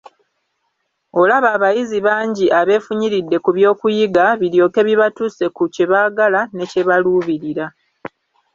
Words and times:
Olaba 1.21 1.47
abayizi 1.55 1.97
bangi 2.07 2.45
abeefunyiridde 2.59 3.37
ku 3.43 3.49
by'okuyiga, 3.57 4.25
biryoke 4.39 4.79
bibatuuse 4.87 5.45
ku 5.55 5.63
kye 5.73 5.85
baagala 5.91 6.41
ne 6.55 6.65
kye 6.71 6.81
baluubirira. 6.87 7.65